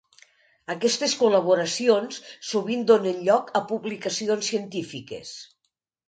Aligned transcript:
Aquestes 0.73 1.11
col·laboracions 1.17 2.17
sovint 2.51 2.81
donen 2.91 3.19
lloc 3.27 3.51
a 3.59 3.61
publicacions 3.73 4.49
científiques. 4.55 5.35